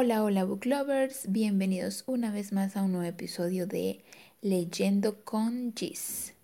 Hola, 0.00 0.22
hola 0.22 0.44
book 0.44 0.64
lovers, 0.64 1.24
bienvenidos 1.28 2.04
una 2.06 2.30
vez 2.30 2.52
más 2.52 2.76
a 2.76 2.84
un 2.84 2.92
nuevo 2.92 3.08
episodio 3.08 3.66
de 3.66 4.04
Leyendo 4.42 5.24
con 5.24 5.74
Gis. 5.74 6.34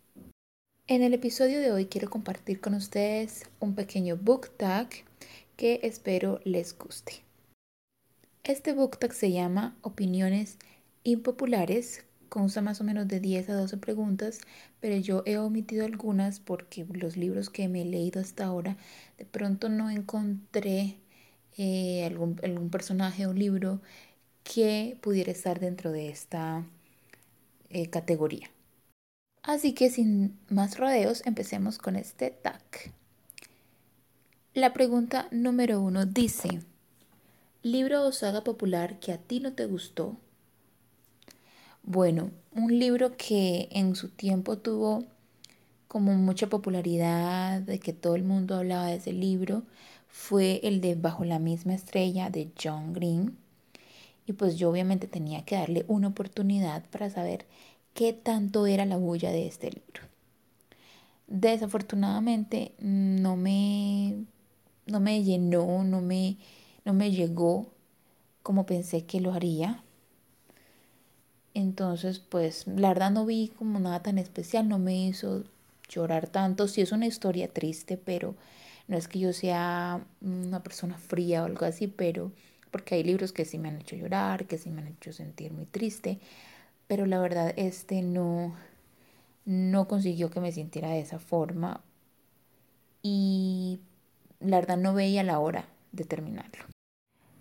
En 0.88 1.02
el 1.02 1.14
episodio 1.14 1.60
de 1.60 1.70
hoy 1.70 1.86
quiero 1.86 2.10
compartir 2.10 2.60
con 2.60 2.74
ustedes 2.74 3.44
un 3.60 3.76
pequeño 3.76 4.16
book 4.16 4.50
tag 4.56 4.88
que 5.56 5.78
espero 5.84 6.40
les 6.42 6.76
guste. 6.76 7.22
Este 8.42 8.72
book 8.72 8.98
tag 8.98 9.12
se 9.12 9.30
llama 9.30 9.76
Opiniones 9.82 10.58
impopulares, 11.04 12.04
consta 12.28 12.60
más 12.60 12.80
o 12.80 12.84
menos 12.84 13.06
de 13.06 13.20
10 13.20 13.50
a 13.50 13.54
12 13.54 13.76
preguntas, 13.76 14.40
pero 14.80 14.96
yo 14.96 15.22
he 15.26 15.38
omitido 15.38 15.84
algunas 15.84 16.40
porque 16.40 16.84
los 16.90 17.16
libros 17.16 17.50
que 17.50 17.68
me 17.68 17.82
he 17.82 17.84
leído 17.84 18.20
hasta 18.20 18.46
ahora 18.46 18.76
de 19.16 19.26
pronto 19.26 19.68
no 19.68 19.90
encontré 19.90 20.96
eh, 21.56 22.04
algún, 22.04 22.40
algún 22.42 22.70
personaje 22.70 23.26
o 23.26 23.32
libro 23.32 23.80
que 24.44 24.98
pudiera 25.02 25.32
estar 25.32 25.60
dentro 25.60 25.92
de 25.92 26.08
esta 26.10 26.64
eh, 27.70 27.88
categoría. 27.90 28.50
Así 29.42 29.74
que 29.74 29.90
sin 29.90 30.38
más 30.48 30.78
rodeos, 30.78 31.22
empecemos 31.26 31.78
con 31.78 31.96
este 31.96 32.30
tag. 32.30 32.62
La 34.54 34.72
pregunta 34.72 35.28
número 35.30 35.80
uno 35.80 36.06
dice, 36.06 36.62
¿libro 37.62 38.06
o 38.06 38.12
saga 38.12 38.44
popular 38.44 39.00
que 39.00 39.12
a 39.12 39.18
ti 39.18 39.40
no 39.40 39.52
te 39.52 39.66
gustó? 39.66 40.16
Bueno, 41.82 42.30
un 42.52 42.78
libro 42.78 43.16
que 43.16 43.68
en 43.72 43.94
su 43.96 44.08
tiempo 44.08 44.58
tuvo 44.58 45.04
como 45.88 46.14
mucha 46.14 46.48
popularidad, 46.48 47.60
de 47.62 47.78
que 47.78 47.92
todo 47.92 48.16
el 48.16 48.24
mundo 48.24 48.56
hablaba 48.56 48.86
de 48.86 48.96
ese 48.96 49.12
libro, 49.12 49.64
fue 50.16 50.60
el 50.62 50.80
de 50.80 50.94
Bajo 50.94 51.24
la 51.24 51.40
misma 51.40 51.74
estrella 51.74 52.30
de 52.30 52.48
John 52.62 52.92
Green. 52.92 53.36
Y 54.26 54.34
pues 54.34 54.56
yo 54.56 54.70
obviamente 54.70 55.08
tenía 55.08 55.44
que 55.44 55.56
darle 55.56 55.84
una 55.88 56.06
oportunidad 56.06 56.84
para 56.90 57.10
saber 57.10 57.46
qué 57.94 58.12
tanto 58.12 58.68
era 58.68 58.86
la 58.86 58.96
bulla 58.96 59.32
de 59.32 59.48
este 59.48 59.72
libro. 59.72 60.02
Desafortunadamente 61.26 62.72
no 62.78 63.34
me, 63.34 64.24
no 64.86 65.00
me 65.00 65.24
llenó, 65.24 65.82
no 65.82 66.00
me, 66.00 66.36
no 66.84 66.94
me 66.94 67.10
llegó 67.10 67.66
como 68.44 68.66
pensé 68.66 69.04
que 69.04 69.20
lo 69.20 69.32
haría. 69.32 69.82
Entonces, 71.54 72.20
pues 72.20 72.68
la 72.68 72.88
verdad 72.88 73.10
no 73.10 73.26
vi 73.26 73.48
como 73.48 73.80
nada 73.80 74.00
tan 74.00 74.18
especial, 74.18 74.68
no 74.68 74.78
me 74.78 74.94
hizo 74.94 75.42
llorar 75.88 76.28
tanto. 76.28 76.68
Sí 76.68 76.82
es 76.82 76.92
una 76.92 77.06
historia 77.06 77.48
triste, 77.52 77.96
pero 77.96 78.36
no 78.88 78.96
es 78.96 79.08
que 79.08 79.18
yo 79.18 79.32
sea 79.32 80.04
una 80.20 80.62
persona 80.62 80.98
fría 80.98 81.42
o 81.42 81.46
algo 81.46 81.64
así, 81.66 81.86
pero 81.86 82.32
porque 82.70 82.96
hay 82.96 83.04
libros 83.04 83.32
que 83.32 83.44
sí 83.44 83.58
me 83.58 83.68
han 83.68 83.80
hecho 83.80 83.96
llorar, 83.96 84.46
que 84.46 84.58
sí 84.58 84.70
me 84.70 84.82
han 84.82 84.88
hecho 84.88 85.12
sentir 85.12 85.52
muy 85.52 85.66
triste, 85.66 86.18
pero 86.86 87.06
la 87.06 87.20
verdad 87.20 87.52
este 87.56 88.02
no 88.02 88.54
no 89.44 89.88
consiguió 89.88 90.30
que 90.30 90.40
me 90.40 90.52
sintiera 90.52 90.88
de 90.88 91.00
esa 91.00 91.18
forma 91.18 91.82
y 93.02 93.78
la 94.40 94.56
verdad 94.56 94.78
no 94.78 94.94
veía 94.94 95.22
la 95.22 95.38
hora 95.38 95.66
de 95.92 96.04
terminarlo. 96.04 96.64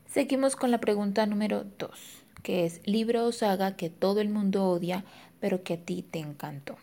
Seguimos 0.06 0.56
con 0.56 0.70
la 0.70 0.80
pregunta 0.80 1.26
número 1.26 1.66
2, 1.80 2.24
que 2.44 2.66
es 2.66 2.86
libro 2.86 3.26
o 3.26 3.32
saga 3.32 3.76
que 3.76 3.90
todo 3.90 4.22
el 4.22 4.30
mundo 4.30 4.68
odia, 4.68 5.06
pero 5.40 5.64
que 5.64 5.74
a 5.76 5.78
ti 5.78 6.04
te 6.04 6.20
encantó. 6.20 6.78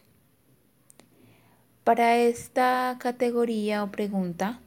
Para 1.90 2.18
esta 2.18 2.98
categoría 3.00 3.82
o 3.82 3.90
pregunta, 3.90 4.60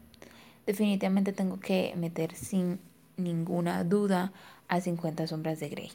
definitivamente 0.68 1.32
tengo 1.32 1.58
que 1.58 1.94
meter 1.96 2.36
sin 2.36 2.82
ninguna 3.16 3.86
duda 3.86 4.34
a 4.68 4.82
50 4.82 5.28
sombras 5.28 5.62
de 5.62 5.70
Grey. 5.70 5.92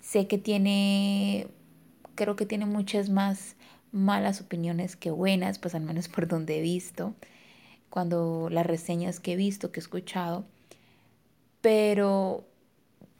Sé 0.00 0.26
que 0.26 0.36
tiene, 0.36 1.46
creo 2.16 2.34
que 2.34 2.44
tiene 2.44 2.66
muchas 2.66 3.08
más 3.08 3.54
malas 3.92 4.40
opiniones 4.40 4.96
que 4.96 5.12
buenas, 5.12 5.60
pues 5.60 5.76
al 5.76 5.82
menos 5.82 6.08
por 6.08 6.26
donde 6.26 6.58
he 6.58 6.60
visto, 6.60 7.14
cuando 7.88 8.48
las 8.50 8.66
reseñas 8.66 9.20
que 9.20 9.34
he 9.34 9.36
visto, 9.36 9.70
que 9.70 9.78
he 9.78 9.84
escuchado, 9.84 10.44
pero 11.60 12.42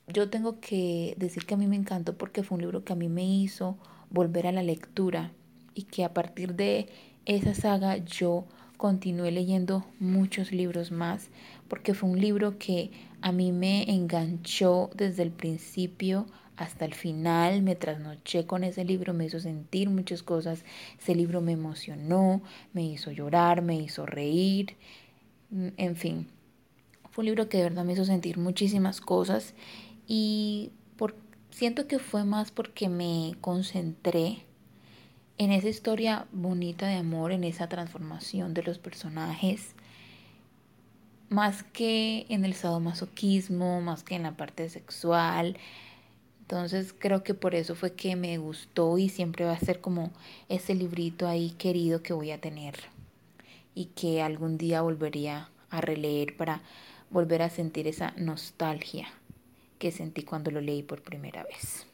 yo 0.09 0.29
tengo 0.29 0.59
que 0.59 1.15
decir 1.19 1.47
que 1.47 1.55
a 1.55 1.57
mí 1.57 1.69
me 1.69 1.77
encantó 1.77 2.19
porque 2.19 2.43
fue 2.43 2.57
un 2.57 2.63
libro 2.63 2.83
que 2.83 2.95
a 2.95 2.97
mí 2.97 3.09
me 3.09 3.23
hizo 3.23 3.79
volver 4.11 4.49
a 4.49 4.51
la 4.51 4.65
lectura 4.65 5.31
y 5.75 5.85
que 5.85 6.05
a 6.05 6.15
partir 6.15 6.55
de 6.55 6.89
esa 7.27 7.55
saga 7.55 7.97
yo 7.99 8.45
continué 8.77 9.31
leyendo 9.31 9.85
muchos 9.99 10.53
libros 10.53 10.91
más 10.91 11.29
porque 11.69 11.95
fue 11.95 12.09
un 12.09 12.21
libro 12.21 12.59
que 12.59 12.91
a 13.21 13.31
mí 13.31 13.53
me 13.53 13.91
enganchó 13.91 14.91
desde 14.95 15.23
el 15.23 15.31
principio 15.31 16.27
hasta 16.57 16.85
el 16.85 16.95
final, 16.95 17.63
me 17.63 17.75
trasnoché 17.75 18.47
con 18.47 18.65
ese 18.65 18.85
libro, 18.85 19.15
me 19.15 19.25
hizo 19.25 19.41
sentir 19.41 19.89
muchas 19.89 20.23
cosas, 20.23 20.65
ese 20.99 21.15
libro 21.15 21.41
me 21.41 21.53
emocionó, 21.53 22.43
me 22.75 22.85
hizo 22.85 23.11
llorar, 23.11 23.63
me 23.63 23.77
hizo 23.77 24.05
reír, 24.05 24.77
mm, 25.51 25.69
en 25.79 25.97
fin, 25.97 26.27
fue 27.11 27.23
un 27.23 27.27
libro 27.27 27.49
que 27.49 27.57
de 27.57 27.63
verdad 27.65 27.85
me 27.85 27.95
hizo 27.95 28.05
sentir 28.05 28.37
muchísimas 28.37 29.01
cosas 29.01 29.55
y 30.07 30.71
por, 30.97 31.15
siento 31.51 31.87
que 31.87 31.99
fue 31.99 32.25
más 32.25 32.51
porque 32.51 32.89
me 32.89 33.37
concentré 33.41 34.45
en 35.41 35.53
esa 35.53 35.71
historia 35.71 36.27
bonita 36.33 36.87
de 36.87 36.97
amor, 36.97 37.33
en 37.33 37.45
esa 37.45 37.67
transformación 37.67 38.53
de 38.53 38.63
los 38.63 38.79
personajes, 38.79 39.75
más 41.31 41.63
que 41.63 42.27
en 42.29 42.45
el 42.45 42.53
sadomasoquismo, 42.53 43.81
más 43.81 44.03
que 44.03 44.17
en 44.17 44.25
la 44.25 44.37
parte 44.37 44.69
sexual. 44.69 45.57
Entonces 46.43 46.93
creo 46.93 47.23
que 47.23 47.33
por 47.33 47.55
eso 47.55 47.75
fue 47.75 47.95
que 47.95 48.17
me 48.17 48.37
gustó 48.37 48.99
y 48.99 49.09
siempre 49.09 49.47
va 49.47 49.53
a 49.53 49.59
ser 49.59 49.81
como 49.81 50.13
ese 50.51 50.75
librito 50.75 51.27
ahí 51.27 51.53
querido 51.53 52.03
que 52.03 52.13
voy 52.13 52.33
a 52.33 52.41
tener 52.43 52.75
y 53.75 53.87
que 53.87 54.21
algún 54.21 54.59
día 54.59 54.83
volvería 54.83 55.49
a 55.71 55.81
releer 55.81 56.37
para 56.37 56.61
volver 57.09 57.41
a 57.41 57.49
sentir 57.49 57.89
esa 57.89 58.13
nostalgia 58.19 59.09
que 59.79 59.91
sentí 59.91 60.23
cuando 60.23 60.51
lo 60.51 60.61
leí 60.61 60.83
por 60.83 61.01
primera 61.01 61.45
vez. 61.45 61.90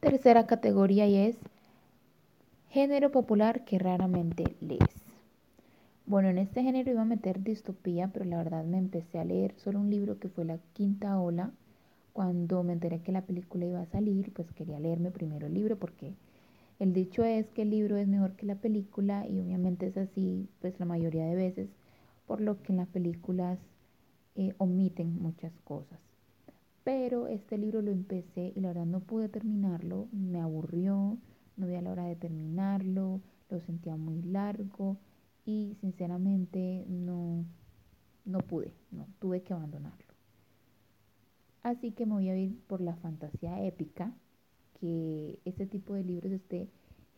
Tercera 0.00 0.46
categoría 0.46 1.06
y 1.06 1.16
es 1.16 1.36
género 2.68 3.10
popular 3.10 3.64
que 3.64 3.78
raramente 3.78 4.56
lees. 4.60 4.80
Bueno, 6.06 6.28
en 6.28 6.38
este 6.38 6.62
género 6.62 6.90
iba 6.90 7.02
a 7.02 7.04
meter 7.04 7.42
distopía, 7.42 8.08
pero 8.12 8.24
la 8.24 8.38
verdad 8.38 8.64
me 8.64 8.78
empecé 8.78 9.18
a 9.18 9.24
leer 9.24 9.54
solo 9.56 9.78
un 9.78 9.90
libro 9.90 10.18
que 10.18 10.28
fue 10.28 10.44
La 10.44 10.58
Quinta 10.72 11.18
Ola. 11.20 11.52
Cuando 12.12 12.62
me 12.62 12.72
enteré 12.72 13.00
que 13.00 13.12
la 13.12 13.22
película 13.22 13.64
iba 13.64 13.80
a 13.80 13.86
salir, 13.86 14.32
pues 14.32 14.50
quería 14.52 14.80
leerme 14.80 15.10
primero 15.10 15.46
el 15.46 15.54
libro 15.54 15.78
porque 15.78 16.14
el 16.78 16.92
dicho 16.92 17.24
es 17.24 17.46
que 17.50 17.62
el 17.62 17.70
libro 17.70 17.96
es 17.96 18.08
mejor 18.08 18.32
que 18.32 18.46
la 18.46 18.56
película 18.56 19.26
y 19.28 19.40
obviamente 19.40 19.86
es 19.86 19.96
así, 19.96 20.48
pues 20.60 20.78
la 20.80 20.86
mayoría 20.86 21.24
de 21.26 21.36
veces, 21.36 21.68
por 22.26 22.40
lo 22.40 22.60
que 22.62 22.72
en 22.72 22.78
las 22.78 22.88
películas 22.88 23.58
eh, 24.34 24.54
omiten 24.58 25.16
muchas 25.22 25.52
cosas. 25.64 26.11
Pero 26.84 27.28
este 27.28 27.58
libro 27.58 27.80
lo 27.80 27.92
empecé 27.92 28.52
y 28.56 28.60
la 28.60 28.68
verdad 28.68 28.86
no 28.86 29.00
pude 29.00 29.28
terminarlo, 29.28 30.08
me 30.10 30.40
aburrió, 30.40 31.16
no 31.56 31.66
vi 31.66 31.74
a 31.76 31.82
la 31.82 31.92
hora 31.92 32.04
de 32.06 32.16
terminarlo, 32.16 33.20
lo 33.50 33.60
sentía 33.60 33.96
muy 33.96 34.20
largo 34.22 34.96
y 35.44 35.76
sinceramente 35.80 36.84
no, 36.88 37.44
no 38.24 38.38
pude, 38.40 38.72
no, 38.90 39.06
tuve 39.20 39.42
que 39.42 39.52
abandonarlo. 39.52 40.12
Así 41.62 41.92
que 41.92 42.04
me 42.04 42.14
voy 42.14 42.28
a 42.28 42.36
ir 42.36 42.58
por 42.66 42.80
la 42.80 42.96
fantasía 42.96 43.64
épica, 43.64 44.12
que 44.80 45.38
este 45.44 45.66
tipo 45.66 45.94
de 45.94 46.02
libros, 46.02 46.32
este 46.32 46.68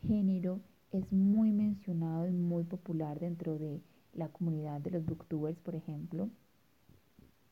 género, 0.07 0.61
es 0.93 1.11
muy 1.11 1.51
mencionado 1.51 2.29
y 2.29 2.33
muy 2.33 2.65
popular 2.65 3.19
dentro 3.19 3.59
de 3.59 3.81
la 4.13 4.29
comunidad 4.29 4.83
de 4.83 4.91
los 4.91 5.07
booktubers, 5.07 5.59
por 5.61 5.75
ejemplo 5.75 6.29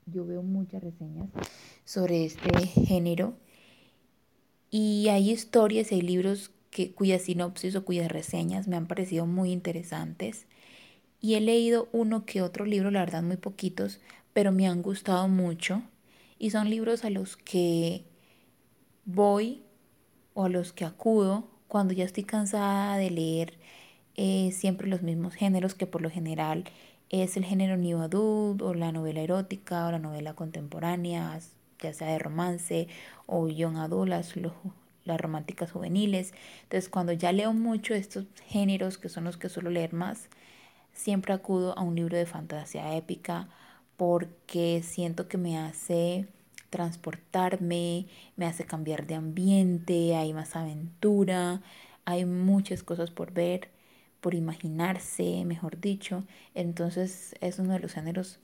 yo 0.06 0.24
veo 0.24 0.42
muchas 0.42 0.82
reseñas 0.82 1.28
sobre 1.84 2.24
este 2.24 2.66
género. 2.66 3.34
Y 4.70 5.08
hay 5.08 5.30
historias 5.30 5.92
hay 5.92 6.00
libros 6.00 6.50
que, 6.70 6.92
cuyas 6.92 7.22
sinopsis 7.22 7.76
o 7.76 7.84
cuyas 7.84 8.10
reseñas 8.10 8.68
me 8.68 8.76
han 8.76 8.86
parecido 8.86 9.26
muy 9.26 9.52
interesantes. 9.52 10.46
Y 11.20 11.34
he 11.34 11.40
leído 11.40 11.88
uno 11.92 12.24
que 12.24 12.42
otro 12.42 12.64
libro, 12.64 12.90
la 12.90 13.00
verdad 13.00 13.22
muy 13.22 13.36
poquitos, 13.36 14.00
pero 14.32 14.52
me 14.52 14.66
han 14.66 14.82
gustado 14.82 15.28
mucho. 15.28 15.82
Y 16.38 16.50
son 16.50 16.70
libros 16.70 17.04
a 17.04 17.10
los 17.10 17.36
que 17.36 18.04
voy 19.04 19.62
o 20.34 20.44
a 20.44 20.48
los 20.48 20.72
que 20.72 20.84
acudo 20.84 21.48
cuando 21.68 21.94
ya 21.94 22.04
estoy 22.04 22.24
cansada 22.24 22.96
de 22.96 23.10
leer 23.10 23.54
eh, 24.16 24.52
siempre 24.52 24.88
los 24.88 25.02
mismos 25.02 25.34
géneros 25.34 25.74
que 25.74 25.86
por 25.86 26.02
lo 26.02 26.10
general 26.10 26.64
es 27.08 27.36
el 27.36 27.44
género 27.44 27.76
new 27.76 27.98
adult 28.00 28.60
o 28.62 28.74
la 28.74 28.92
novela 28.92 29.20
erótica 29.20 29.86
o 29.86 29.90
la 29.90 29.98
novela 29.98 30.34
contemporánea, 30.34 31.38
ya 31.82 31.92
sea 31.92 32.08
de 32.08 32.18
romance 32.18 32.88
o 33.26 33.48
young 33.48 33.76
adult, 33.76 34.08
las, 34.08 34.34
las 35.04 35.20
románticas 35.20 35.72
juveniles. 35.72 36.32
Entonces, 36.64 36.88
cuando 36.88 37.12
ya 37.12 37.32
leo 37.32 37.52
mucho 37.52 37.94
estos 37.94 38.26
géneros, 38.46 38.98
que 38.98 39.08
son 39.08 39.24
los 39.24 39.36
que 39.36 39.48
suelo 39.48 39.70
leer 39.70 39.92
más, 39.92 40.28
siempre 40.92 41.32
acudo 41.32 41.76
a 41.78 41.82
un 41.82 41.94
libro 41.96 42.16
de 42.16 42.26
fantasía 42.26 42.96
épica 42.96 43.48
porque 43.96 44.82
siento 44.82 45.28
que 45.28 45.38
me 45.38 45.58
hace 45.58 46.26
transportarme, 46.70 48.06
me 48.36 48.46
hace 48.46 48.64
cambiar 48.64 49.06
de 49.06 49.14
ambiente, 49.14 50.16
hay 50.16 50.32
más 50.32 50.56
aventura, 50.56 51.62
hay 52.04 52.24
muchas 52.24 52.82
cosas 52.82 53.10
por 53.10 53.32
ver, 53.32 53.70
por 54.20 54.34
imaginarse, 54.34 55.44
mejor 55.44 55.80
dicho. 55.80 56.24
Entonces 56.54 57.34
es 57.40 57.58
uno 57.58 57.74
de 57.74 57.80
los 57.80 57.92
géneros 57.92 58.40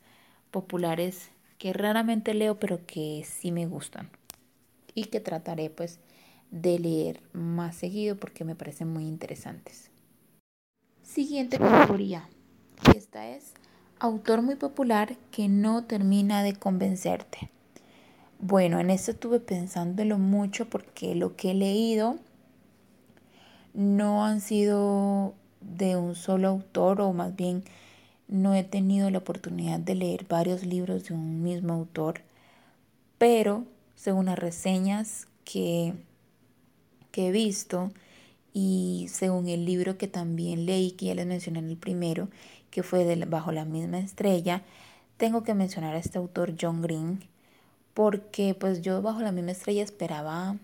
populares 0.50 1.31
que 1.58 1.72
raramente 1.72 2.34
leo, 2.34 2.58
pero 2.58 2.87
que 2.87 3.25
sí 3.28 3.52
me 3.52 3.66
gustan. 3.66 4.08
Y 4.94 5.05
que 5.06 5.20
trataré 5.20 5.70
pues 5.70 5.99
de 6.50 6.78
leer 6.78 7.20
más 7.32 7.76
seguido 7.76 8.16
porque 8.16 8.44
me 8.44 8.55
parecen 8.55 8.88
muy 8.88 9.06
interesantes. 9.06 9.90
Siguiente 11.02 11.58
categoría. 11.58 12.28
Esta 12.96 13.28
es 13.28 13.52
autor 13.99 14.43
muy 14.43 14.56
popular 14.56 15.16
que 15.31 15.49
no 15.49 15.84
termina 15.84 16.43
de 16.43 16.55
convencerte. 16.55 17.50
Bueno, 18.40 18.78
en 18.78 18.90
esto 18.90 19.11
estuve 19.11 19.40
pensándolo 19.40 20.19
mucho 20.19 20.70
porque 20.70 21.14
lo 21.16 21.34
que 21.34 21.50
he 21.50 21.54
leído 21.54 22.19
no 23.75 24.25
han 24.25 24.40
sido 24.40 25.34
de 25.61 25.96
un 25.96 26.14
solo 26.14 26.49
autor 26.49 27.00
o 27.00 27.12
más 27.12 27.34
bien 27.34 27.64
no 28.28 28.54
he 28.54 28.62
tenido 28.62 29.10
la 29.10 29.19
oportunidad 29.19 29.80
de 29.80 29.94
leer 29.94 30.26
varios 30.28 30.64
libros 30.64 31.04
de 31.04 31.14
un 31.14 31.42
mismo 31.42 31.72
autor, 31.72 32.20
pero 33.16 33.64
según 33.96 34.26
las 34.26 34.38
reseñas 34.38 35.26
que, 35.44 35.94
que 37.10 37.28
he 37.28 37.32
visto 37.32 37.90
y 38.52 39.06
según 39.10 39.48
el 39.48 39.64
libro 39.64 39.98
que 39.98 40.08
también 40.08 40.66
leí, 40.66 40.92
que 40.92 41.06
ya 41.06 41.14
les 41.14 41.26
mencioné 41.26 41.60
en 41.60 41.70
el 41.70 41.76
primero, 41.76 42.28
que 42.70 42.82
fue 42.82 43.04
de 43.04 43.25
Bajo 43.25 43.50
la 43.50 43.64
misma 43.64 43.98
estrella, 43.98 44.62
tengo 45.16 45.42
que 45.42 45.54
mencionar 45.54 45.94
a 45.94 45.98
este 45.98 46.19
autor 46.19 46.54
John 46.60 46.82
Green, 46.82 47.20
porque 47.94 48.54
pues 48.54 48.82
yo 48.82 49.02
Bajo 49.02 49.20
la 49.20 49.32
misma 49.32 49.52
estrella 49.52 49.82
esperaba 49.82 50.56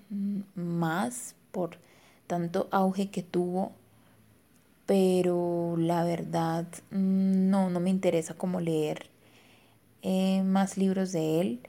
más 0.54 1.34
por 1.50 1.78
tanto 2.26 2.68
auge 2.70 3.10
que 3.10 3.22
tuvo 3.22 3.72
pero 4.86 5.76
la 5.78 6.04
verdad 6.04 6.66
mm, 6.90 7.48
no, 7.50 7.70
no 7.70 7.80
me 7.80 7.90
interesa 7.90 8.34
como 8.34 8.60
leer 8.60 9.10
eh, 10.02 10.42
más 10.42 10.76
libros 10.76 11.12
de 11.12 11.40
él. 11.40 11.60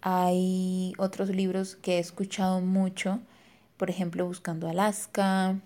Hay 0.00 0.94
otros 0.98 1.30
libros 1.30 1.76
que 1.76 1.96
he 1.96 1.98
escuchado 1.98 2.60
mucho, 2.60 3.20
por 3.76 3.90
ejemplo, 3.90 4.26
Buscando 4.26 4.68
Alaska, 4.68 5.60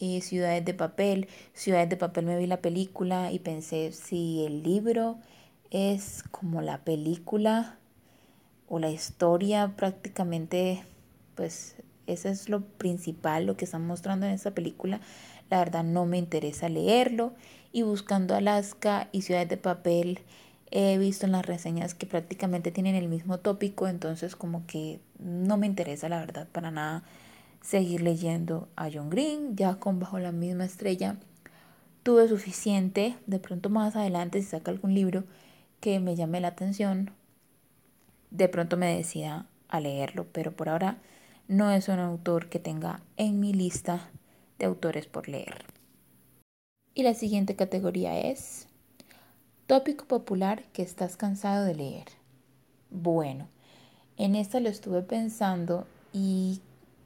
eh, 0.00 0.20
Ciudades 0.20 0.64
de 0.64 0.74
Papel. 0.74 1.28
Ciudades 1.54 1.88
de 1.88 1.96
Papel 1.96 2.26
me 2.26 2.38
vi 2.38 2.46
la 2.46 2.60
película 2.60 3.32
y 3.32 3.38
pensé 3.38 3.92
si 3.92 4.44
el 4.44 4.62
libro 4.62 5.18
es 5.70 6.22
como 6.30 6.62
la 6.62 6.84
película 6.84 7.78
o 8.68 8.78
la 8.78 8.90
historia 8.90 9.74
prácticamente, 9.76 10.84
pues 11.34 11.76
eso 12.06 12.28
es 12.28 12.48
lo 12.48 12.62
principal, 12.62 13.46
lo 13.46 13.56
que 13.56 13.64
están 13.64 13.86
mostrando 13.86 14.26
en 14.26 14.32
esta 14.32 14.52
película 14.52 15.00
la 15.50 15.58
verdad 15.58 15.84
no 15.84 16.06
me 16.06 16.18
interesa 16.18 16.68
leerlo. 16.68 17.32
Y 17.72 17.82
buscando 17.82 18.34
Alaska 18.34 19.08
y 19.10 19.22
Ciudades 19.22 19.48
de 19.48 19.56
Papel, 19.56 20.20
he 20.70 20.98
visto 20.98 21.26
en 21.26 21.32
las 21.32 21.46
reseñas 21.46 21.94
que 21.94 22.06
prácticamente 22.06 22.70
tienen 22.70 22.94
el 22.94 23.08
mismo 23.08 23.38
tópico, 23.38 23.88
entonces 23.88 24.36
como 24.36 24.66
que 24.66 25.00
no 25.18 25.56
me 25.56 25.66
interesa 25.66 26.08
la 26.08 26.18
verdad 26.18 26.48
para 26.52 26.70
nada 26.70 27.04
seguir 27.62 28.02
leyendo 28.02 28.68
a 28.76 28.88
John 28.92 29.10
Green, 29.10 29.56
ya 29.56 29.76
con 29.76 29.98
Bajo 29.98 30.18
la 30.18 30.32
misma 30.32 30.64
estrella. 30.64 31.16
Tuve 32.02 32.28
suficiente, 32.28 33.16
de 33.26 33.38
pronto 33.38 33.70
más 33.70 33.96
adelante 33.96 34.40
si 34.42 34.48
saca 34.48 34.70
algún 34.70 34.94
libro 34.94 35.24
que 35.80 36.00
me 36.00 36.16
llame 36.16 36.40
la 36.40 36.48
atención, 36.48 37.10
de 38.30 38.48
pronto 38.48 38.76
me 38.76 38.94
decida 38.94 39.46
a 39.68 39.80
leerlo, 39.80 40.26
pero 40.32 40.52
por 40.52 40.68
ahora 40.68 40.98
no 41.48 41.70
es 41.70 41.88
un 41.88 41.98
autor 41.98 42.48
que 42.48 42.58
tenga 42.58 43.00
en 43.16 43.40
mi 43.40 43.52
lista 43.52 44.10
de 44.58 44.66
autores 44.66 45.06
por 45.06 45.28
leer. 45.28 45.64
Y 46.94 47.02
la 47.02 47.14
siguiente 47.14 47.56
categoría 47.56 48.20
es 48.20 48.68
tópico 49.66 50.04
popular 50.04 50.64
que 50.72 50.82
estás 50.82 51.16
cansado 51.16 51.64
de 51.64 51.74
leer. 51.74 52.06
Bueno, 52.90 53.48
en 54.16 54.36
esta 54.36 54.60
lo 54.60 54.68
estuve 54.68 55.02
pensando 55.02 55.86
y 56.12 56.60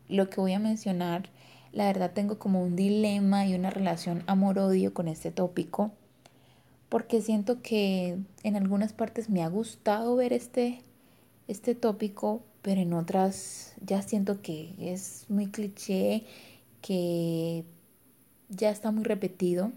lo 0.09 0.29
que 0.29 0.41
voy 0.41 0.53
a 0.53 0.59
mencionar, 0.59 1.31
la 1.73 1.87
verdad 1.87 2.13
tengo 2.13 2.39
como 2.39 2.63
un 2.63 2.77
dilema 2.77 3.47
y 3.47 3.55
una 3.55 3.71
relación 3.71 4.25
amor-odio 4.27 4.93
con 4.93 5.09
este 5.09 5.31
tópico, 5.31 5.93
porque 6.89 7.21
siento 7.21 7.63
que 7.63 8.19
en 8.43 8.57
algunas 8.57 8.93
partes 8.93 9.31
me 9.31 9.43
ha 9.43 9.49
gustado 9.49 10.17
ver 10.17 10.33
este, 10.33 10.83
este 11.47 11.75
tópico, 11.75 12.43
pero 12.63 12.81
en 12.81 12.93
otras 12.93 13.75
ya 13.81 14.03
siento 14.03 14.43
que 14.43 14.75
es 14.79 15.27
muy 15.29 15.47
cliché 15.47 16.25
que 16.81 17.65
ya 18.49 18.71
está 18.71 18.91
muy 18.91 19.05
repetido 19.05 19.73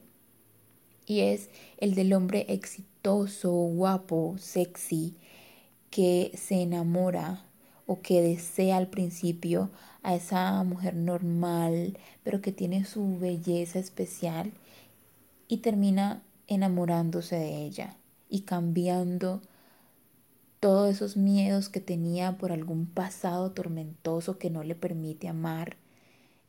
y 1.06 1.22
es 1.22 1.50
el 1.78 1.96
del 1.96 2.14
hombre 2.14 2.46
exitoso, 2.50 3.52
guapo, 3.52 4.36
sexy, 4.38 5.16
que 5.90 6.32
se 6.36 6.62
enamora 6.62 7.44
o 7.86 8.02
que 8.02 8.22
desea 8.22 8.78
al 8.78 8.88
principio 8.88 9.70
a 10.04 10.16
esa 10.16 10.64
mujer 10.64 10.96
normal, 10.96 11.98
pero 12.24 12.42
que 12.42 12.52
tiene 12.52 12.86
su 12.86 13.20
belleza 13.20 13.80
especial 13.80 14.54
y 15.48 15.58
termina 15.58 16.24
enamorándose 16.48 17.36
de 17.36 17.66
ella 17.66 17.98
y 18.30 18.42
cambiando 18.42 19.42
todos 20.62 20.92
esos 20.92 21.18
miedos 21.18 21.70
que 21.70 21.82
tenía 21.82 22.38
por 22.38 22.52
algún 22.52 22.86
pasado 22.86 23.52
tormentoso 23.52 24.38
que 24.38 24.50
no 24.50 24.64
le 24.64 24.76
permite 24.76 25.28
amar 25.28 25.76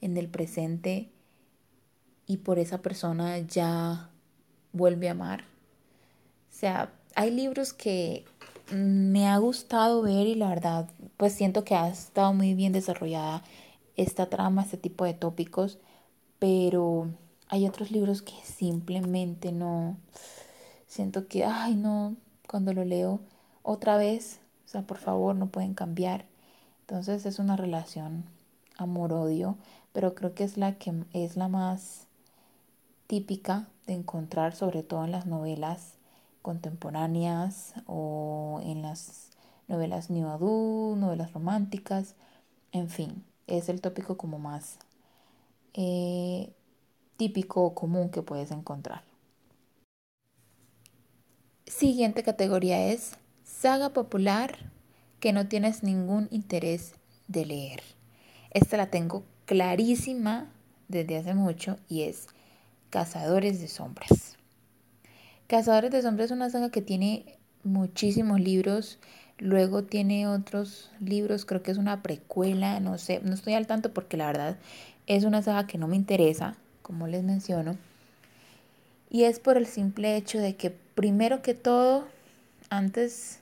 en 0.03 0.19
el 0.19 0.29
presente 0.29 1.09
y 2.27 2.39
por 2.39 2.59
esa 2.59 2.83
persona 2.83 3.39
ya 3.39 4.11
vuelve 4.73 5.09
a 5.09 5.13
amar. 5.13 5.43
O 5.43 6.55
sea, 6.55 6.93
hay 7.15 7.31
libros 7.31 7.73
que 7.73 8.27
me 8.71 9.29
ha 9.29 9.39
gustado 9.39 10.03
ver 10.03 10.27
y 10.27 10.35
la 10.35 10.49
verdad, 10.49 10.91
pues 11.17 11.33
siento 11.33 11.65
que 11.65 11.75
ha 11.75 11.89
estado 11.89 12.35
muy 12.35 12.55
bien 12.55 12.73
desarrollada 12.73 13.43
esta 13.97 14.27
trama, 14.27 14.63
este 14.63 14.77
tipo 14.77 15.05
de 15.05 15.15
tópicos, 15.15 15.79
pero 16.39 17.09
hay 17.49 17.67
otros 17.67 17.91
libros 17.91 18.23
que 18.23 18.35
simplemente 18.45 19.53
no, 19.53 19.97
siento 20.87 21.29
que, 21.29 21.45
ay 21.45 21.75
no, 21.75 22.17
cuando 22.49 22.73
lo 22.73 22.85
leo 22.85 23.21
otra 23.63 23.97
vez, 23.97 24.41
o 24.67 24.69
sea, 24.69 24.83
por 24.83 24.99
favor, 24.99 25.37
no 25.37 25.49
pueden 25.49 25.75
cambiar. 25.75 26.27
Entonces 26.81 27.27
es 27.27 27.39
una 27.39 27.57
relación 27.57 28.25
amor-odio, 28.79 29.57
pero 29.93 30.15
creo 30.15 30.35
que 30.35 30.45
es 30.45 30.57
la 30.57 30.79
que 30.79 30.93
es 31.13 31.37
la 31.37 31.49
más 31.49 32.07
típica 33.07 33.69
de 33.87 33.95
encontrar, 33.95 34.55
sobre 34.55 34.83
todo 34.83 35.05
en 35.05 35.13
las 35.13 35.27
novelas 35.27 35.95
contemporáneas 36.41 37.75
o 37.87 38.61
en 38.65 38.83
las 38.83 39.31
novelas 39.69 40.11
new 40.11 40.29
adult, 40.29 40.99
novelas 40.99 41.33
románticas, 41.33 42.15
en 42.73 42.89
fin, 42.89 43.25
es 43.47 43.69
el 43.69 43.81
tópico 43.81 44.17
como 44.17 44.39
más 44.39 44.79
eh, 45.75 46.53
típico 47.17 47.63
o 47.63 47.75
común 47.75 48.11
que 48.11 48.23
puedes 48.23 48.51
encontrar. 48.51 49.05
Siguiente 51.67 52.23
categoría 52.23 52.89
es 52.89 53.17
saga 53.45 53.91
popular 53.91 54.71
que 55.21 55.33
no 55.33 55.49
tienes 55.49 55.83
ningún 55.83 56.29
interés 56.31 56.95
de 57.29 57.47
leer. 57.47 57.83
Esta 58.51 58.77
la 58.77 58.91
tengo 58.91 59.23
clarísima 59.47 60.51
desde 60.89 61.19
hace 61.19 61.35
mucho 61.35 61.79
y 61.89 62.03
es 62.03 62.29
Cazadores 62.91 63.61
de 63.61 63.69
Sombras. 63.69 64.37
Cazadores 65.47 65.91
de 65.91 66.03
Sombras 66.03 66.27
es 66.27 66.37
una 66.37 66.51
saga 66.51 66.71
que 66.71 66.83
tiene 66.83 67.39
muchísimos 67.65 68.41
libros, 68.41 68.99
luego 69.39 69.85
tiene 69.85 70.27
otros 70.27 70.91
libros, 71.01 71.45
creo 71.45 71.63
que 71.63 71.71
es 71.71 71.79
una 71.79 72.03
precuela, 72.03 72.81
no 72.81 72.99
sé, 72.99 73.21
no 73.23 73.35
estoy 73.35 73.55
al 73.55 73.67
tanto 73.67 73.93
porque 73.93 74.17
la 74.17 74.27
verdad 74.27 74.57
es 75.07 75.25
una 75.25 75.43
saga 75.43 75.67
que 75.67 75.79
no 75.79 75.89
me 75.89 75.97
interesa, 75.97 76.57
como 76.83 77.07
les 77.07 77.23
menciono, 77.23 77.77
y 79.11 79.25
es 79.25 79.41
por 79.41 79.57
el 79.57 79.67
simple 79.67 80.17
hecho 80.17 80.39
de 80.39 80.57
que 80.57 80.71
primero 80.71 81.43
que 81.43 81.55
todo, 81.55 82.07
antes 82.71 83.41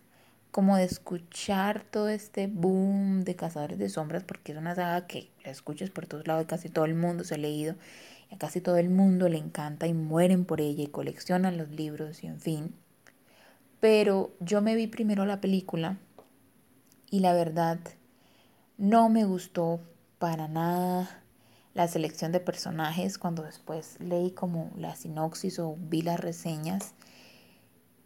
como 0.51 0.77
de 0.77 0.85
escuchar 0.85 1.85
todo 1.85 2.09
este 2.09 2.49
boom 2.49 3.23
de 3.23 3.37
Cazadores 3.37 3.79
de 3.79 3.89
Sombras, 3.89 4.25
porque 4.25 4.53
es 4.53 4.59
una 4.59 4.75
saga 4.75 5.07
que 5.07 5.30
la 5.45 5.51
escuchas 5.51 5.91
por 5.91 6.07
todos 6.07 6.27
lados, 6.27 6.47
casi 6.47 6.69
todo 6.69 6.85
el 6.85 6.95
mundo 6.95 7.25
se 7.25 7.35
ha 7.35 7.39
leído, 7.39 7.75
y 8.31 8.35
a 8.35 8.39
casi 8.39 8.61
todo 8.61 8.77
el 8.77 8.91
mundo 8.91 9.29
le 9.29 9.39
encanta 9.39 9.87
y 9.87 9.95
mueren 9.95 10.45
por 10.45 10.61
ella 10.61 10.85
y 10.85 10.89
coleccionan 10.89 11.57
los 11.57 11.71
libros 11.71 12.23
y 12.23 12.27
en 12.27 12.41
fin. 12.41 12.75
Pero 13.81 14.33
yo 14.41 14.61
me 14.61 14.75
vi 14.75 14.87
primero 14.87 15.25
la 15.25 15.41
película 15.41 15.99
y 17.11 17.21
la 17.21 17.33
verdad 17.33 17.79
no 18.77 19.09
me 19.09 19.25
gustó 19.25 19.81
para 20.19 20.49
nada 20.49 21.23
la 21.75 21.89
selección 21.89 22.33
de 22.33 22.41
personajes 22.41 23.17
cuando 23.17 23.43
después 23.43 23.97
leí 24.01 24.33
como 24.33 24.71
la 24.77 24.95
sinopsis 24.97 25.59
o 25.59 25.77
vi 25.79 26.03
las 26.03 26.21
reseñas 26.21 26.95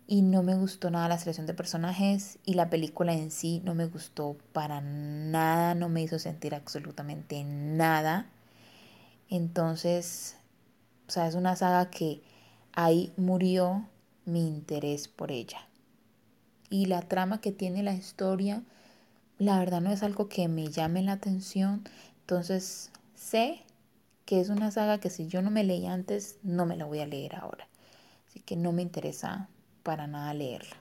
y 0.06 0.23
no 0.23 0.42
me 0.42 0.54
gustó 0.54 0.90
nada 0.90 1.08
la 1.08 1.18
selección 1.18 1.46
de 1.46 1.54
personajes 1.54 2.38
y 2.44 2.54
la 2.54 2.68
película 2.68 3.14
en 3.14 3.30
sí 3.30 3.62
no 3.64 3.75
me 3.75 3.87
gustó 3.87 4.37
para 4.52 4.80
nada, 4.80 5.75
no 5.75 5.88
me 5.88 6.02
hizo 6.02 6.18
sentir 6.18 6.54
absolutamente 6.54 7.42
nada. 7.44 8.30
Entonces, 9.30 10.37
o 11.08 11.11
sea, 11.11 11.26
es 11.26 11.34
una 11.34 11.56
saga 11.56 11.90
que 11.90 12.23
ahí 12.73 13.12
murió 13.16 13.88
mi 14.26 14.46
interés 14.46 15.08
por 15.08 15.30
ella. 15.30 15.68
Y 16.68 16.87
la 16.87 17.02
trama 17.02 17.40
que 17.40 17.52
tiene 17.52 17.82
la 17.82 17.94
historia, 17.94 18.62
la 19.38 19.58
verdad 19.58 19.80
no 19.80 19.90
es 19.90 20.02
algo 20.02 20.28
que 20.28 20.49
me 20.49 20.68
llame 20.68 21.02
la 21.02 21.12
atención. 21.12 21.84
Entonces, 22.20 22.90
sé 23.14 23.62
que 24.26 24.40
es 24.40 24.49
una 24.50 24.70
saga 24.70 24.99
que 24.99 25.11
si 25.11 25.28
yo 25.28 25.40
no 25.40 25.50
me 25.50 25.64
leí 25.64 25.87
antes, 25.87 26.38
no 26.42 26.66
me 26.66 26.76
la 26.76 26.84
voy 26.84 27.00
a 27.00 27.06
leer 27.06 27.37
ahora. 27.37 27.68
Así 28.26 28.40
que 28.40 28.56
no 28.56 28.73
me 28.73 28.82
interesa 28.82 29.49
para 29.85 30.09
nada 30.09 30.35
leerla. 30.35 30.76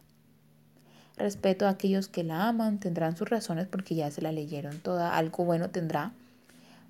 Respeto 1.16 1.68
a 1.68 1.70
aquellos 1.70 2.08
que 2.08 2.24
la 2.24 2.48
aman, 2.48 2.80
tendrán 2.80 3.16
sus 3.16 3.30
razones 3.30 3.68
porque 3.68 3.94
ya 3.94 4.10
se 4.10 4.24
la 4.24 4.32
leyeron 4.32 4.80
toda, 4.80 5.16
algo 5.16 5.46
bueno 5.46 5.70
tendrá, 5.70 6.12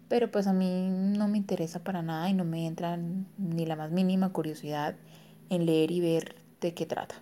pero 0.08 0.32
pues 0.32 0.48
a 0.48 0.54
mí 0.54 0.88
no 0.90 1.28
me 1.28 1.38
interesa 1.38 1.84
para 1.84 2.02
nada 2.02 2.30
y 2.30 2.34
no 2.34 2.46
me 2.46 2.66
entra 2.66 2.98
ni 3.38 3.66
la 3.66 3.76
más 3.76 3.92
mínima 3.92 4.32
curiosidad 4.32 4.96
en 5.50 5.66
leer 5.66 5.92
y 5.92 6.00
ver 6.00 6.36
de 6.62 6.74
qué 6.74 6.86
trata. 6.86 7.16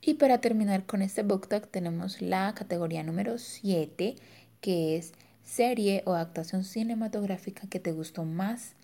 Y 0.00 0.14
para 0.14 0.40
terminar 0.40 0.84
con 0.86 1.02
este 1.02 1.22
book 1.22 1.48
tag 1.48 1.66
tenemos 1.66 2.20
la 2.20 2.54
categoría 2.54 3.02
número 3.02 3.38
7, 3.38 4.16
que 4.60 4.96
es 4.96 5.12
serie 5.42 6.02
o 6.06 6.14
adaptación 6.14 6.64
cinematográfica 6.64 7.68
que 7.68 7.80
te 7.80 7.92
gustó 7.92 8.24
más 8.24 8.74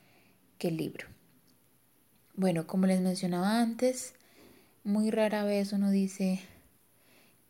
que 0.58 0.68
el 0.68 0.76
libro. 0.76 1.17
Bueno, 2.38 2.68
como 2.68 2.86
les 2.86 3.00
mencionaba 3.00 3.60
antes, 3.60 4.14
muy 4.84 5.10
rara 5.10 5.42
vez 5.42 5.72
uno 5.72 5.90
dice 5.90 6.38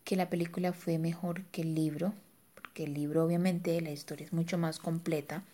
que 0.03 0.17
la 0.17 0.31
película 0.31 0.73
fue 0.73 0.97
mejor 0.97 1.45
que 1.53 1.61
el 1.61 1.75
libro, 1.75 2.15
porque 2.55 2.85
el 2.85 2.95
libro 2.95 3.23
obviamente 3.23 3.79
la 3.83 3.91
historia 3.91 4.25
es 4.25 4.33
mucho 4.33 4.57
más 4.57 4.79
completa, 4.79 5.45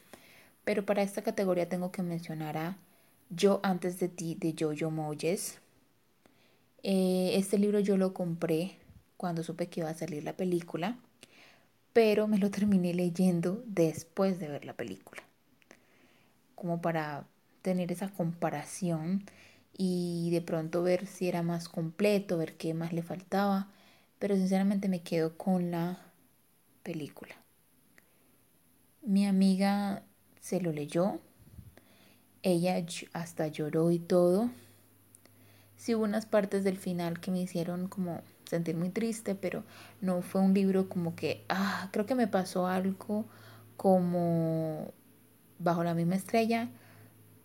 pero 0.62 0.87
para 0.87 1.03
esta 1.03 1.23
categoría 1.23 1.69
tengo 1.69 1.91
que 1.91 2.05
mencionar 2.05 2.57
a 2.57 2.76
Yo 3.29 3.59
antes 3.64 3.99
de 3.99 4.09
ti 4.09 4.37
de 4.38 4.55
Jojo 4.57 4.93
Moyes. 4.93 5.59
Eh, 6.85 7.33
este 7.35 7.59
libro 7.59 7.81
yo 7.81 7.97
lo 7.97 8.14
compré 8.14 8.76
cuando 9.17 9.43
supe 9.43 9.67
que 9.67 9.81
iba 9.81 9.91
a 9.91 9.95
salir 9.95 10.23
la 10.23 10.37
película, 10.37 10.97
pero 11.93 12.29
me 12.29 12.38
lo 12.38 12.53
terminé 12.53 12.95
leyendo 12.95 13.64
después 13.67 14.38
de 14.38 14.47
ver 14.47 14.64
la 14.64 14.75
película, 14.75 15.25
como 16.55 16.81
para 16.81 17.26
tener 17.64 17.90
esa 17.90 18.11
comparación 18.11 19.25
y 19.73 20.28
de 20.30 20.42
pronto 20.42 20.83
ver 20.83 21.06
si 21.06 21.28
era 21.28 21.42
más 21.42 21.71
completo, 21.71 22.37
ver 22.37 22.59
qué 22.59 22.75
más 22.75 22.92
le 22.92 23.02
faltaba, 23.02 23.68
pero 24.18 24.37
sinceramente 24.37 24.87
me 24.88 25.00
quedo 25.00 25.38
con 25.38 25.71
la 25.71 25.99
película. 26.83 27.35
Mi 29.00 29.26
amiga 29.26 30.02
se 30.42 30.61
lo 30.61 30.73
leyó, 30.73 31.21
ella 32.42 32.85
hasta 33.14 33.49
lloró 33.49 33.90
y 33.90 33.99
todo. 33.99 34.50
Sí 35.76 35.94
hubo 35.94 36.04
unas 36.04 36.26
partes 36.26 36.64
del 36.64 36.76
final 36.76 37.18
que 37.18 37.30
me 37.30 37.40
hicieron 37.40 37.88
como 37.88 38.21
sentir 38.44 38.76
muy 38.76 38.90
triste, 38.90 39.35
pero 39.35 39.64
no 40.02 40.21
fue 40.21 40.42
un 40.42 40.52
libro 40.52 40.90
como 40.90 41.16
que, 41.16 41.47
ah, 41.49 41.88
creo 41.92 42.04
que 42.04 42.14
me 42.14 42.28
pasó 42.28 42.66
algo 42.66 43.25
como 43.78 44.92
bajo 45.59 45.83
la 45.83 45.94
misma 45.94 46.16
estrella, 46.16 46.68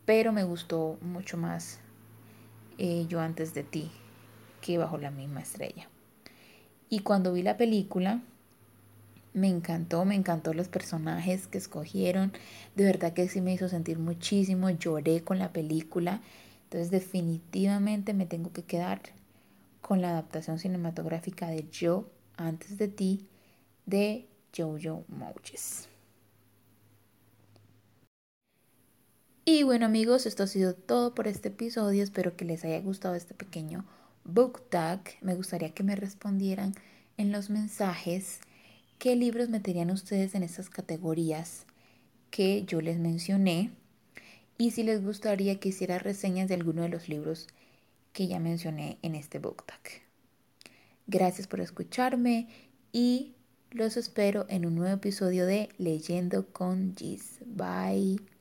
pero 0.10 0.34
me 0.34 0.44
gustó 0.44 0.98
mucho 1.02 1.38
más 1.38 1.78
eh, 2.80 3.06
Yo 3.08 3.22
antes 3.22 3.54
de 3.54 3.62
ti 3.62 3.92
que 4.60 4.80
bajo 4.80 4.98
la 4.98 5.12
misma 5.12 5.42
estrella. 5.42 5.88
Y 6.90 7.02
cuando 7.02 7.32
vi 7.32 7.44
la 7.44 7.58
película, 7.58 8.20
me 9.34 9.50
encantó, 9.50 10.06
me 10.06 10.16
encantó 10.16 10.56
los 10.56 10.68
personajes 10.68 11.46
que 11.46 11.60
escogieron. 11.60 12.34
De 12.76 12.86
verdad 12.86 13.14
que 13.14 13.30
sí 13.30 13.40
me 13.40 13.54
hizo 13.54 13.70
sentir 13.70 14.00
muchísimo. 14.00 14.72
Lloré 14.72 15.24
con 15.24 15.38
la 15.38 15.54
película. 15.54 16.22
Entonces 16.64 16.90
definitivamente 16.90 18.16
me 18.16 18.26
tengo 18.26 18.52
que 18.52 18.64
quedar 18.64 19.04
con 19.80 20.02
la 20.02 20.10
adaptación 20.10 20.58
cinematográfica 20.58 21.50
de 21.50 21.70
Yo 21.70 22.10
antes 22.36 22.80
de 22.80 22.88
ti 22.88 23.28
de 23.86 24.28
Jojo 24.58 25.06
Moches. 25.08 25.89
Y 29.52 29.64
bueno 29.64 29.88
amigos, 29.88 30.28
esto 30.28 30.44
ha 30.44 30.48
sido 30.48 30.76
todo 30.76 31.16
por 31.16 31.28
este 31.28 31.48
episodio. 31.48 32.04
Espero 32.04 32.36
que 32.36 32.46
les 32.46 32.64
haya 32.64 32.80
gustado 32.82 33.16
este 33.16 33.34
pequeño 33.34 33.84
book 34.24 34.62
tag. 34.70 35.02
Me 35.22 35.34
gustaría 35.34 35.72
que 35.72 35.82
me 35.82 35.96
respondieran 35.96 36.76
en 37.18 37.32
los 37.32 37.50
mensajes 37.50 38.42
qué 39.00 39.16
libros 39.16 39.50
meterían 39.50 39.90
ustedes 39.90 40.36
en 40.36 40.44
estas 40.44 40.70
categorías 40.70 41.66
que 42.30 42.64
yo 42.66 42.80
les 42.80 43.00
mencioné 43.00 43.72
y 44.60 44.70
si 44.70 44.84
les 44.84 45.04
gustaría 45.04 45.60
que 45.60 45.70
hiciera 45.70 45.98
reseñas 45.98 46.48
de 46.48 46.54
alguno 46.54 46.84
de 46.84 46.90
los 46.90 47.10
libros 47.10 47.48
que 48.14 48.28
ya 48.28 48.40
mencioné 48.40 49.00
en 49.02 49.16
este 49.16 49.40
book 49.40 49.66
tag. 49.66 49.82
Gracias 51.08 51.48
por 51.48 51.60
escucharme 51.60 52.50
y 52.92 53.34
los 53.72 53.98
espero 53.98 54.46
en 54.48 54.68
un 54.68 54.76
nuevo 54.76 54.94
episodio 54.94 55.48
de 55.48 55.70
Leyendo 55.80 56.46
con 56.54 56.96
Gis. 56.96 57.40
Bye. 57.48 58.39